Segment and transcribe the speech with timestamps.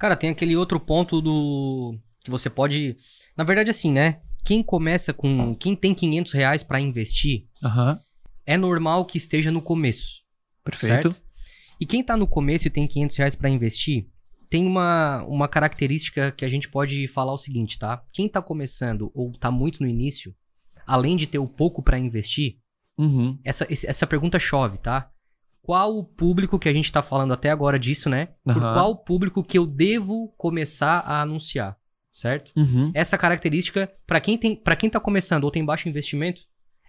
[0.00, 1.94] Cara, tem aquele outro ponto do.
[2.24, 2.96] que você pode.
[3.36, 4.20] Na verdade, assim, né?
[4.44, 5.54] Quem começa com.
[5.54, 8.00] Quem tem 500 reais pra investir, Aham.
[8.46, 10.22] é normal que esteja no começo.
[10.64, 11.12] Perfeito.
[11.12, 11.22] Certo?
[11.78, 14.06] E quem tá no começo e tem 500 reais pra investir,
[14.48, 18.02] tem uma, uma característica que a gente pode falar o seguinte, tá?
[18.12, 20.34] Quem tá começando ou tá muito no início,
[20.86, 22.56] além de ter o pouco pra investir,
[22.98, 23.38] Uhum.
[23.44, 25.10] essa, essa pergunta chove, tá?
[25.70, 28.30] Qual o público que a gente tá falando até agora disso, né?
[28.42, 28.72] Por Aham.
[28.74, 31.76] qual público que eu devo começar a anunciar,
[32.12, 32.50] certo?
[32.56, 32.90] Uhum.
[32.92, 36.40] Essa característica, pra quem tem, para quem tá começando ou tem baixo investimento,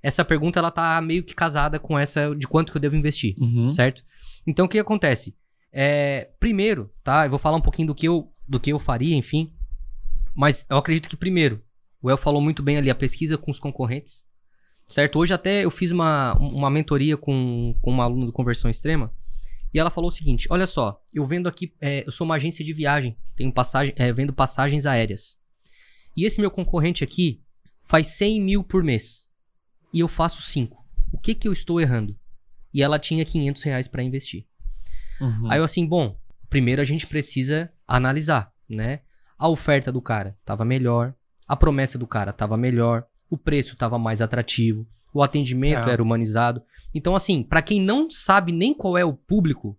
[0.00, 3.34] essa pergunta ela tá meio que casada com essa de quanto que eu devo investir,
[3.40, 3.68] Uhum.
[3.68, 4.04] certo?
[4.46, 5.34] Então o que acontece?
[5.72, 7.26] É, primeiro, tá?
[7.26, 9.52] Eu vou falar um pouquinho do que eu do que eu faria, enfim.
[10.36, 11.60] Mas eu acredito que primeiro,
[12.00, 14.24] o El falou muito bem ali a pesquisa com os concorrentes,
[14.88, 15.18] certo?
[15.18, 19.12] Hoje até eu fiz uma, uma mentoria com, com uma aluna do Conversão Extrema
[19.72, 22.64] e ela falou o seguinte: olha só, eu vendo aqui, é, eu sou uma agência
[22.64, 25.36] de viagem, tenho passagem, é, vendo passagens aéreas.
[26.16, 27.42] E esse meu concorrente aqui
[27.84, 29.28] faz 100 mil por mês
[29.92, 30.76] e eu faço 5.
[31.12, 32.18] O que que eu estou errando?
[32.72, 34.46] E ela tinha 500 reais para investir.
[35.20, 35.50] Uhum.
[35.50, 36.18] Aí eu assim, bom,
[36.50, 39.00] primeiro a gente precisa analisar, né?
[39.38, 41.14] A oferta do cara tava melhor,
[41.46, 45.92] a promessa do cara tava melhor, o preço tava mais atrativo, o atendimento É.
[45.92, 46.62] era humanizado.
[46.94, 49.78] Então, assim, pra quem não sabe nem qual é o público,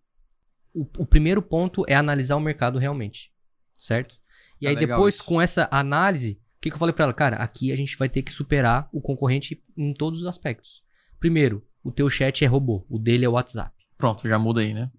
[0.73, 3.31] o, o primeiro ponto é analisar o mercado realmente,
[3.77, 4.15] certo?
[4.61, 5.23] E É aí depois, isso.
[5.23, 7.13] com essa análise, o que, que eu falei pra ela?
[7.13, 10.83] Cara, aqui a gente vai ter que superar o concorrente em todos os aspectos.
[11.19, 13.71] Primeiro, o teu chat é robô, o dele é o WhatsApp.
[13.97, 14.91] Pronto, já muda aí, né?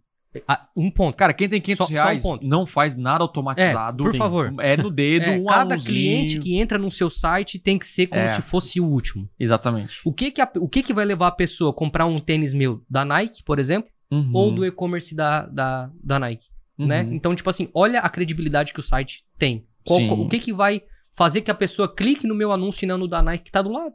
[0.46, 1.16] Ah, um ponto.
[1.16, 4.04] Cara, quem tem 500 Só- só um reais não faz nada automatizado.
[4.06, 4.54] É, por favor.
[4.60, 8.06] É no dedo, É, um cada cliente que entra no seu site tem que ser
[8.06, 8.28] como É.
[8.28, 9.28] se fosse o último.
[9.38, 9.98] Exatamente.
[10.04, 12.54] O que que, a- o que que vai levar a pessoa a comprar um tênis
[12.54, 14.30] meu da Nike, por exemplo, Uhum.
[14.32, 16.46] ou do e-commerce da, da, da Nike,
[16.78, 17.02] né?
[17.02, 17.14] Uhum.
[17.14, 19.66] Então, tipo assim, olha a credibilidade que o site tem.
[19.84, 20.10] Qual- Sim.
[20.10, 20.82] o que que vai
[21.16, 23.62] fazer que a pessoa clique no meu anúncio e não no da Nike que tá
[23.62, 23.94] do lado?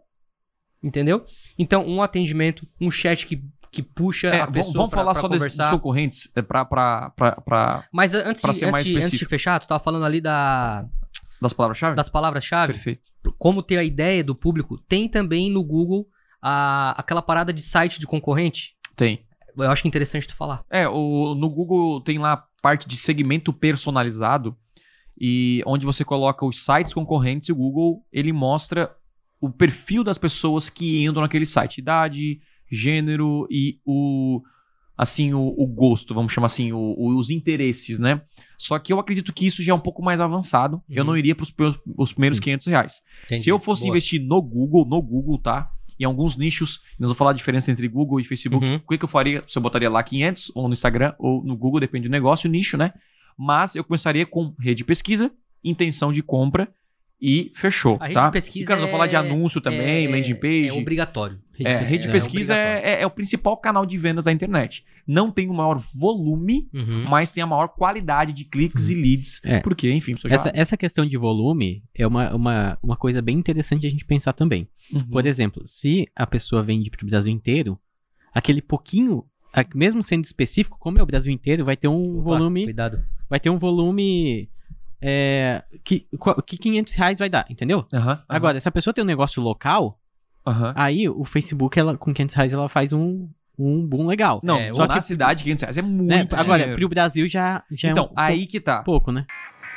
[0.84, 1.26] Entendeu?
[1.58, 3.42] Então, um atendimento, um chat que,
[3.76, 5.64] que puxa É, a pessoa vamos pra, falar pra só conversar.
[5.70, 9.26] dos concorrentes, é, pra, pra, pra, pra- Mas antes, pra de, antes, de, antes de
[9.26, 10.86] fechar, tu tava falando ali da,
[11.42, 11.96] das palavras-chave?
[11.96, 12.74] das palavras-chave.
[12.74, 13.02] Perfeito.
[13.38, 16.08] como ter a ideia do público, tem também no Google
[16.42, 18.76] a, aquela parada de site de concorrente.
[18.96, 19.26] Tem.
[19.58, 20.64] Eu acho que é interessante tu falar.
[20.70, 24.56] É, o, no Google tem lá a parte de segmento personalizado
[25.20, 28.94] e onde você coloca os sites concorrentes e o Google ele mostra
[29.40, 32.40] o perfil das pessoas que entram naquele site, idade,
[32.72, 34.42] gênero e o
[34.98, 38.22] assim o, o gosto, vamos chamar assim, o- o- os interesses, né?
[38.58, 40.82] Só que eu acredito que isso já é um pouco mais avançado.
[40.90, 41.10] Eu Uhum.
[41.10, 41.44] não iria para
[41.98, 42.44] os primeiros Sim.
[42.44, 43.02] 500 reais.
[43.28, 45.70] Se eu fosse investir no Google, no Google, tá?
[46.00, 48.66] Em alguns nichos, nós vamos falar a diferença entre Google e Facebook.
[48.66, 48.76] Uhum.
[48.76, 49.44] O que, que eu faria?
[49.48, 52.78] Se eu botaria lá 500, ou no Instagram, ou no Google, depende do negócio, nicho,
[52.78, 52.94] né?
[53.38, 55.30] Mas eu começaria com rede de pesquisa,
[55.62, 56.70] intenção de compra
[57.22, 58.26] e fechou, A rede tá?
[58.28, 60.68] de pesquisa e, cara, nós vamos falar de é- anúncio também, é, landing page.
[60.70, 61.40] É obrigatório.
[61.64, 62.86] É, rede de pesquisa obrigatório.
[62.88, 64.84] é, é- é o principal canal de vendas da internet.
[65.08, 67.06] Não tem o maior volume, Uhum.
[67.10, 69.40] mas tem a maior qualidade de cliques e leads.
[69.44, 69.60] É.
[69.60, 70.36] Porque, enfim, isso já...
[70.36, 74.34] Essa, essa questão de volume é uma, uma, uma coisa bem interessante a gente pensar
[74.34, 74.68] também.
[74.92, 75.08] Uhum.
[75.12, 77.80] Por exemplo, se a pessoa vende para o Brasil inteiro,
[78.34, 79.24] aquele pouquinho,
[79.74, 83.04] mesmo sendo específico, como é o Brasil inteiro, vai ter um Opa, volume, Cuidado.
[83.30, 84.50] vai ter um volume
[85.02, 86.08] é, que,
[86.48, 87.86] que 500 reais vai dar, entendeu?
[87.94, 90.00] Aham, aham, Agora, se a pessoa tem um negócio local,
[90.46, 90.74] aham.
[90.76, 94.40] aí o Facebook, ela, com 500 reais, ela faz um, um boom legal.
[94.44, 96.28] Não, É, só na cidade 500 reais é muito Né?
[96.32, 96.80] Agora, dinheiro.
[96.80, 98.84] pro Brasil já, já Então, é um aí que tá.
[98.84, 99.26] pouco, né?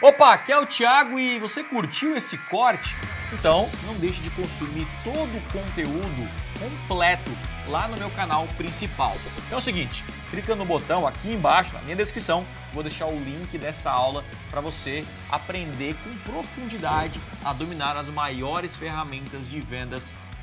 [0.01, 2.95] Opa, aqui é o Thiago e você curtiu esse corte?
[3.33, 7.31] Então não deixe de consumir todo o conteúdo completo
[7.69, 9.17] lá no meu canal principal.
[9.47, 13.19] Então é o seguinte, clica no botão aqui embaixo na minha descrição, vou deixar o
[13.19, 20.15] link dessa aula para você aprender com profundidade a dominar as maiores ferramentas de vendas